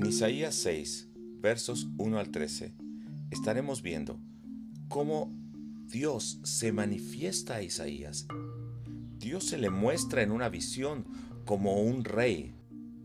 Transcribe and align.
En 0.00 0.06
Isaías 0.06 0.54
6, 0.54 1.08
versos 1.42 1.90
1 1.98 2.18
al 2.18 2.30
13, 2.30 2.72
estaremos 3.30 3.82
viendo 3.82 4.18
cómo 4.88 5.30
Dios 5.88 6.40
se 6.42 6.72
manifiesta 6.72 7.56
a 7.56 7.62
Isaías. 7.62 8.26
Dios 9.18 9.44
se 9.44 9.58
le 9.58 9.68
muestra 9.68 10.22
en 10.22 10.30
una 10.30 10.48
visión 10.48 11.04
como 11.44 11.82
un 11.82 12.04
rey, 12.04 12.54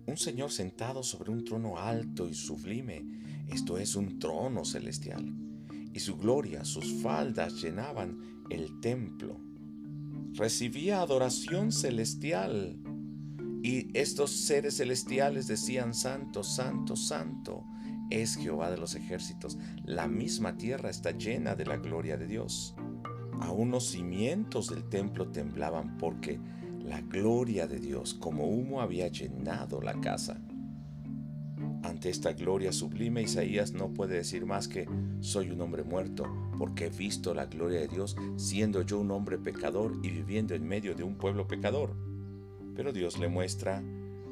un 0.05 0.16
señor 0.16 0.54
sentado 0.54 1.04
sobre 1.04 1.32
un 1.32 1.44
trono 1.44 1.78
alto 1.78 2.30
y 2.30 2.34
sublime, 2.34 3.04
esto 3.50 3.77
es 3.77 3.98
un 3.98 4.18
trono 4.18 4.64
celestial, 4.64 5.36
y 5.94 6.00
su 6.00 6.16
gloria, 6.16 6.64
sus 6.64 7.02
faldas 7.02 7.62
llenaban 7.62 8.46
el 8.50 8.80
templo. 8.80 9.38
Recibía 10.32 11.02
adoración 11.02 11.73
celestial, 11.73 12.80
y 13.66 13.90
estos 13.96 14.30
seres 14.30 14.78
celestiales 14.78 15.48
decían, 15.48 15.96
Santo, 15.96 16.44
Santo, 16.44 16.96
Santo, 16.96 17.66
es 18.12 18.36
Jehová 18.36 18.70
de 18.70 18.78
los 18.78 18.94
ejércitos. 18.94 19.58
La 19.84 20.08
misma 20.08 20.56
tierra 20.56 20.92
está 20.92 21.10
llena 21.10 21.56
de 21.56 21.66
la 21.66 21.78
gloria 21.78 22.16
de 22.16 22.28
Dios. 22.28 22.76
Aún 23.42 23.72
los 23.72 23.88
cimientos 23.88 24.70
del 24.70 24.88
templo 24.88 25.32
temblaban 25.32 25.98
porque 25.98 26.40
la 26.78 27.02
gloria 27.02 27.66
de 27.66 27.80
Dios 27.80 28.14
como 28.14 28.46
humo 28.46 28.82
había 28.82 29.08
llenado 29.08 29.82
la 29.82 30.00
casa. 30.00 30.40
Ante 31.82 32.12
esta 32.12 32.34
gloria 32.34 32.72
sublime, 32.72 33.23
Isaías 33.23 33.73
no 33.73 33.92
puede 33.95 34.18
decir 34.18 34.45
más 34.45 34.68
que 34.68 34.88
soy 35.22 35.50
un 35.50 35.62
hombre 35.62 35.84
muerto, 35.84 36.32
porque 36.59 36.86
he 36.86 36.90
visto 36.92 37.34
la 37.34 37.48
gloria 37.48 37.80
de 37.80 37.88
Dios 37.88 38.16
siendo 38.36 38.84
yo 38.84 39.00
un 39.00 39.09
hombre 39.09 39.40
pecador 39.40 39.98
y 40.04 40.12
viviendo 40.12 40.54
en 40.54 40.68
medio 40.68 40.94
de 40.94 41.02
un 41.02 41.16
pueblo 41.18 41.48
pecador. 41.48 42.15
Pero 42.76 42.94
Dios 42.94 43.18
le 43.18 43.28
muestra 43.28 43.84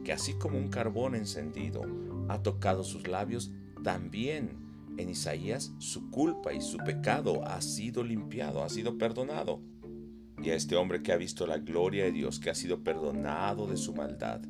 que 0.04 0.12
así 0.12 0.34
como 0.34 0.58
un 0.58 0.70
carbón 0.70 1.16
encendido 1.16 1.84
ha 2.28 2.42
tocado 2.44 2.84
sus 2.84 3.08
labios, 3.08 3.52
también 3.84 4.52
en 4.98 5.10
Isaías 5.10 5.74
su 5.80 6.10
culpa 6.10 6.54
y 6.54 6.62
su 6.62 6.78
pecado 6.78 7.46
ha 7.46 7.62
sido 7.62 8.04
limpiado, 8.04 8.64
ha 8.64 8.70
sido 8.70 8.98
perdonado. 8.98 9.62
Y 10.42 10.50
a 10.50 10.56
este 10.56 10.76
hombre 10.76 11.02
que 11.02 11.14
ha 11.14 11.18
visto 11.18 11.48
la 11.48 11.58
gloria 11.58 12.04
de 12.04 12.12
Dios, 12.12 12.40
que 12.40 12.50
ha 12.50 12.56
sido 12.56 12.84
perdonado 12.84 13.68
de 13.68 13.78
su 13.78 13.94
maldad, 13.94 14.42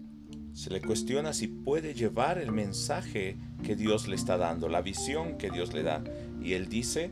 se 0.54 0.70
le 0.70 0.82
cuestiona 0.82 1.34
si 1.34 1.48
puede 1.48 1.94
llevar 1.94 2.38
el 2.38 2.52
mensaje 2.52 3.38
que 3.64 3.76
Dios 3.76 4.08
le 4.08 4.16
está 4.16 4.38
dando, 4.38 4.70
la 4.70 4.82
visión 4.82 5.38
que 5.38 5.50
Dios 5.50 5.74
le 5.74 5.84
da. 5.84 6.04
Y 6.42 6.54
él 6.54 6.68
dice, 6.68 7.12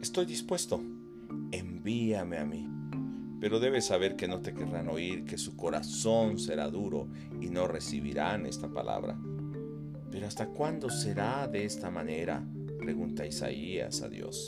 estoy 0.00 0.26
dispuesto, 0.26 0.80
envíame 1.50 2.38
a 2.38 2.44
mí. 2.44 2.79
Pero 3.40 3.58
debes 3.58 3.86
saber 3.86 4.16
que 4.16 4.28
no 4.28 4.40
te 4.40 4.52
querrán 4.52 4.88
oír, 4.88 5.24
que 5.24 5.38
su 5.38 5.56
corazón 5.56 6.38
será 6.38 6.68
duro 6.68 7.08
y 7.40 7.48
no 7.48 7.66
recibirán 7.66 8.44
esta 8.46 8.68
palabra. 8.68 9.18
Pero 10.10 10.26
¿hasta 10.26 10.48
cuándo 10.48 10.90
será 10.90 11.48
de 11.48 11.64
esta 11.64 11.90
manera? 11.90 12.46
pregunta 12.78 13.26
Isaías 13.26 14.02
a 14.02 14.08
Dios. 14.08 14.46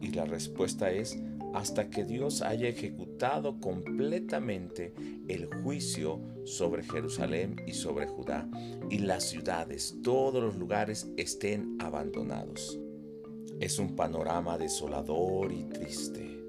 Y 0.00 0.12
la 0.12 0.24
respuesta 0.24 0.90
es, 0.90 1.18
hasta 1.54 1.88
que 1.88 2.04
Dios 2.04 2.42
haya 2.42 2.68
ejecutado 2.68 3.60
completamente 3.60 4.92
el 5.28 5.46
juicio 5.46 6.20
sobre 6.44 6.82
Jerusalén 6.82 7.56
y 7.66 7.72
sobre 7.72 8.06
Judá, 8.06 8.48
y 8.90 8.98
las 8.98 9.24
ciudades, 9.24 9.96
todos 10.02 10.42
los 10.42 10.56
lugares 10.56 11.08
estén 11.16 11.76
abandonados. 11.80 12.78
Es 13.60 13.78
un 13.78 13.94
panorama 13.94 14.58
desolador 14.58 15.52
y 15.52 15.64
triste. 15.64 16.43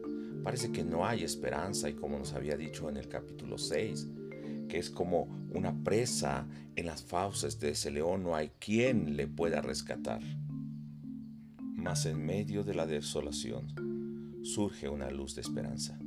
Parece 0.45 0.71
que 0.71 0.83
no 0.83 1.07
hay 1.07 1.23
esperanza 1.23 1.89
y 1.89 1.93
como 1.95 2.19
nos 2.19 2.33
había 2.33 2.55
dicho 2.55 2.87
en 2.87 2.97
el 2.97 3.07
capítulo 3.07 3.57
6, 3.57 4.07
que 4.69 4.77
es 4.77 4.91
como 4.91 5.23
una 5.49 5.83
presa 5.83 6.47
en 6.75 6.85
las 6.85 7.03
fauces 7.03 7.59
de 7.59 7.69
ese 7.69 7.89
león, 7.89 8.21
no 8.21 8.35
hay 8.35 8.51
quien 8.59 9.17
le 9.17 9.25
pueda 9.25 9.63
rescatar. 9.63 10.21
Mas 11.57 12.05
en 12.05 12.23
medio 12.23 12.63
de 12.63 12.75
la 12.75 12.85
desolación, 12.85 14.43
surge 14.43 14.87
una 14.87 15.09
luz 15.09 15.33
de 15.33 15.41
esperanza, 15.41 15.97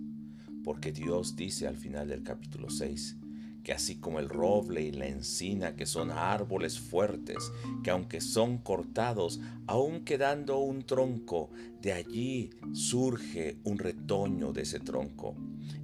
porque 0.63 0.93
Dios 0.93 1.35
dice 1.35 1.67
al 1.67 1.77
final 1.77 2.07
del 2.07 2.23
capítulo 2.23 2.71
6 2.71 3.17
que 3.69 3.75
así 3.75 3.97
como 3.97 4.19
el 4.19 4.31
roble 4.31 4.81
y 4.81 4.93
la 4.93 5.09
encina, 5.09 5.77
que 5.77 5.85
son 5.85 6.11
árboles 6.11 6.81
fuertes, 6.81 7.53
que 7.83 7.91
aunque 7.91 8.23
son 8.23 8.57
cortados, 8.57 9.43
aun 9.67 10.07
quedando 10.07 10.57
un 10.61 10.87
tronco, 10.87 11.51
de 11.83 11.93
allí 11.93 12.49
surge 12.73 13.59
un 13.65 13.77
retoño 13.77 14.55
de 14.55 14.63
ese 14.63 14.81
tronco. 14.81 15.37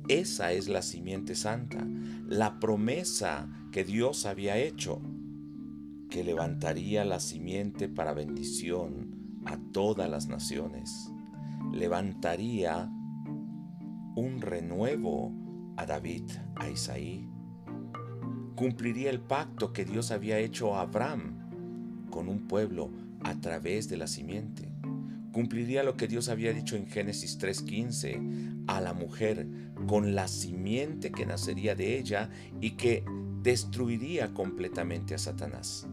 Esa 0.09 0.53
es 0.53 0.67
la 0.67 0.81
simiente 0.81 1.35
santa, 1.35 1.87
la 2.27 2.59
promesa 2.59 3.51
que 3.71 3.85
Dios 3.85 4.25
había 4.25 4.57
hecho, 4.57 5.03
que 6.09 6.25
levantaría 6.25 7.05
la 7.05 7.21
simiente 7.21 7.91
para 7.91 8.15
bendición 8.15 9.43
a 9.45 9.59
todas 9.75 10.09
las 10.09 10.27
naciones 10.27 11.11
levantaría 11.71 12.91
un 14.17 14.41
renuevo 14.41 15.35
a 15.77 15.85
David, 15.85 16.31
a 16.57 16.71
Isaí. 16.71 17.34
Cumpliría 18.55 19.11
el 19.11 19.21
pacto 19.21 19.73
que 19.73 19.85
Dios 19.85 20.11
había 20.11 20.39
hecho 20.39 20.75
a 20.75 20.83
Abraham 20.83 22.07
con 22.11 22.29
un 22.29 22.47
pueblo 22.47 22.91
a 23.23 23.41
través 23.41 23.89
de 23.89 23.97
la 23.97 24.07
simiente. 24.07 24.69
Cumpliría 25.33 25.83
lo 25.83 25.97
que 25.97 26.07
Dios 26.07 26.29
había 26.29 26.53
dicho 26.53 26.77
en 26.77 26.87
Génesis 26.87 27.39
3:15 27.39 28.65
a 28.69 28.81
la 28.81 28.93
mujer 28.93 29.47
con 29.87 30.15
la 30.15 30.29
simiente 30.29 31.11
que 31.11 31.27
nacería 31.27 31.75
de 31.75 31.99
ella 31.99 32.31
y 32.61 32.73
que 32.73 33.05
destruiría 33.43 34.33
completamente 34.33 35.15
a 35.15 35.19
Satanás. 35.19 35.87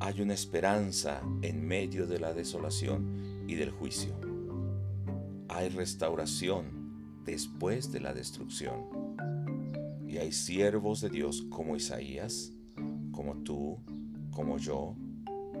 Hay 0.00 0.20
una 0.20 0.34
esperanza 0.34 1.22
en 1.40 1.66
medio 1.66 2.06
de 2.06 2.20
la 2.20 2.34
desolación 2.34 3.44
y 3.48 3.54
del 3.54 3.70
juicio 3.70 4.32
hay 5.54 5.68
restauración 5.68 7.20
después 7.24 7.92
de 7.92 8.00
la 8.00 8.14
destrucción. 8.14 9.01
Y 10.12 10.18
hay 10.18 10.30
siervos 10.30 11.00
de 11.00 11.08
Dios 11.08 11.46
como 11.48 11.74
Isaías, 11.74 12.52
como 13.12 13.38
tú, 13.38 13.78
como 14.30 14.58
yo, 14.58 14.94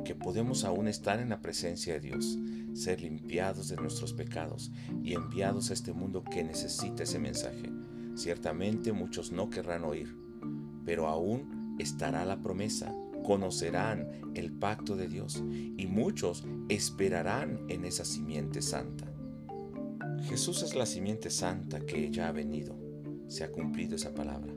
que 0.04 0.14
podemos 0.14 0.64
aún 0.64 0.88
estar 0.88 1.20
en 1.20 1.30
la 1.30 1.40
presencia 1.40 1.94
de 1.94 2.00
Dios, 2.00 2.38
ser 2.74 3.00
limpiados 3.00 3.68
de 3.68 3.76
nuestros 3.76 4.12
pecados 4.12 4.70
y 5.02 5.14
enviados 5.14 5.70
a 5.70 5.72
este 5.72 5.94
mundo 5.94 6.22
que 6.22 6.44
necesita 6.44 7.04
ese 7.04 7.18
mensaje. 7.18 7.72
Ciertamente 8.14 8.92
muchos 8.92 9.32
no 9.32 9.48
querrán 9.48 9.84
oír, 9.84 10.14
pero 10.84 11.08
aún 11.08 11.76
estará 11.78 12.26
la 12.26 12.42
promesa, 12.42 12.94
conocerán 13.24 14.06
el 14.34 14.52
pacto 14.52 14.96
de 14.96 15.08
Dios 15.08 15.42
y 15.78 15.86
muchos 15.86 16.44
esperarán 16.68 17.64
en 17.70 17.86
esa 17.86 18.04
simiente 18.04 18.60
santa. 18.60 19.10
Jesús 20.24 20.62
es 20.62 20.74
la 20.74 20.84
simiente 20.84 21.30
santa 21.30 21.80
que 21.80 22.10
ya 22.10 22.28
ha 22.28 22.32
venido. 22.32 22.81
Se 23.32 23.44
ha 23.44 23.50
cumplido 23.50 23.96
esa 23.96 24.14
palabra. 24.14 24.52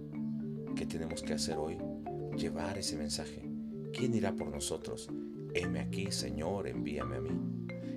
¿Qué 0.75 0.86
tenemos 0.86 1.24
que 1.24 1.31
hacer 1.31 1.56
hoy? 1.58 1.78
Llevar 2.38 2.78
ese 2.78 2.97
mensaje. 2.97 3.41
¿Quién 3.94 4.13
irá 4.13 4.36
por 4.36 4.50
nosotros? 4.50 5.08
Heme 5.53 5.80
aquí, 5.80 6.12
Señor, 6.12 6.68
envíame 6.68 7.16
a 7.16 7.22
mí. 7.22 7.30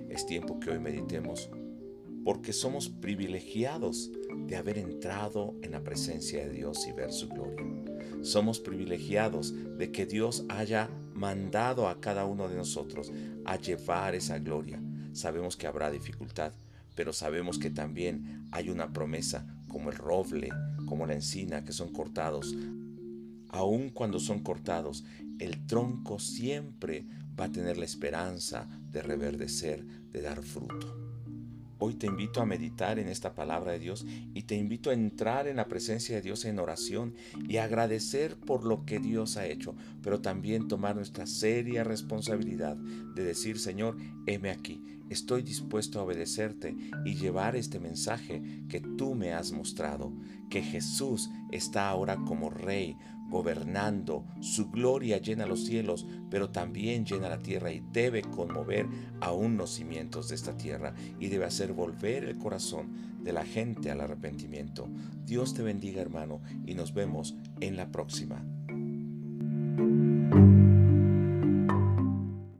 Es 0.07 0.25
tiempo 0.25 0.57
que 0.57 0.69
hoy 0.69 0.79
meditemos 0.79 1.49
porque 2.23 2.53
somos 2.53 2.87
privilegiados 2.87 4.09
de 4.47 4.55
haber 4.55 4.77
entrado 4.77 5.53
en 5.63 5.71
la 5.71 5.83
presencia 5.83 6.45
de 6.45 6.53
Dios 6.53 6.87
y 6.87 6.93
ver 6.93 7.11
su 7.11 7.27
gloria. 7.27 7.65
Somos 8.21 8.61
privilegiados 8.61 9.53
de 9.77 9.91
que 9.91 10.05
Dios 10.05 10.45
haya 10.47 10.89
mandado 11.13 11.89
a 11.89 11.99
cada 11.99 12.23
uno 12.23 12.47
de 12.47 12.55
nosotros 12.55 13.11
a 13.43 13.57
llevar 13.57 14.15
esa 14.15 14.39
gloria. 14.39 14.81
Sabemos 15.11 15.57
que 15.57 15.67
habrá 15.67 15.91
dificultad, 15.91 16.53
pero 16.99 17.13
sabemos 17.13 17.57
que 17.59 17.69
también 17.69 18.45
hay 18.51 18.69
una 18.69 18.91
promesa 18.91 19.47
como 19.69 19.89
el 19.89 19.95
roble, 19.95 20.49
como 20.85 21.07
la 21.07 21.13
encina, 21.13 21.63
que 21.63 21.71
son 21.71 21.93
cortados. 21.93 22.53
Aun 23.47 23.89
cuando 23.91 24.19
son 24.19 24.39
cortados, 24.39 25.05
el 25.39 25.65
tronco 25.65 26.19
siempre 26.19 27.05
va 27.39 27.45
a 27.45 27.51
tener 27.53 27.77
la 27.77 27.85
esperanza 27.85 28.67
de 28.91 29.01
reverdecer, 29.01 29.85
de 30.11 30.21
dar 30.21 30.43
fruto. 30.43 30.98
Hoy 31.81 31.93
te 31.93 32.07
invito 32.07 32.41
a 32.41 32.45
meditar 32.45 32.99
en 32.99 33.07
esta 33.07 33.33
palabra 33.33 33.71
de 33.71 33.79
Dios 33.79 34.05
y 34.33 34.43
te 34.43 34.55
invito 34.55 34.89
a 34.89 34.93
entrar 34.93 35.47
en 35.47 35.55
la 35.55 35.69
presencia 35.69 36.13
de 36.13 36.21
Dios 36.21 36.43
en 36.43 36.59
oración 36.59 37.13
y 37.47 37.55
agradecer 37.55 38.35
por 38.35 38.65
lo 38.65 38.85
que 38.85 38.99
Dios 38.99 39.37
ha 39.37 39.47
hecho, 39.47 39.75
pero 40.03 40.19
también 40.19 40.67
tomar 40.67 40.97
nuestra 40.97 41.25
seria 41.25 41.85
responsabilidad 41.85 42.75
de 42.75 43.23
decir, 43.23 43.57
Señor, 43.57 43.95
heme 44.25 44.49
aquí, 44.49 44.83
estoy 45.09 45.41
dispuesto 45.41 45.99
a 45.99 46.03
obedecerte 46.03 46.75
y 47.05 47.15
llevar 47.15 47.55
este 47.55 47.79
mensaje 47.79 48.41
que 48.67 48.81
tú 48.81 49.15
me 49.15 49.31
has 49.31 49.53
mostrado, 49.53 50.11
que 50.49 50.61
Jesús 50.61 51.29
está 51.49 51.87
ahora 51.87 52.17
como 52.27 52.49
Rey, 52.49 52.97
gobernando, 53.29 54.25
su 54.41 54.69
gloria 54.69 55.19
llena 55.19 55.45
los 55.45 55.65
cielos, 55.65 56.05
pero 56.29 56.49
también 56.49 57.05
llena 57.05 57.29
la 57.29 57.39
tierra 57.39 57.71
y 57.71 57.83
debe 57.91 58.21
conmover 58.21 58.87
aún 59.21 59.57
los 59.57 59.71
cimientos 59.71 60.29
de 60.29 60.35
esta 60.35 60.57
tierra 60.57 60.93
y 61.19 61.27
debe 61.27 61.45
hacer 61.45 61.73
volver 61.73 62.25
el 62.25 62.37
corazón 62.37 63.19
de 63.23 63.33
la 63.33 63.45
gente 63.45 63.91
al 63.91 64.01
arrepentimiento. 64.01 64.87
Dios 65.25 65.53
te 65.53 65.61
bendiga 65.61 66.01
hermano 66.01 66.41
y 66.65 66.73
nos 66.73 66.93
vemos 66.93 67.35
en 67.59 67.75
la 67.75 67.91
próxima. 67.91 68.43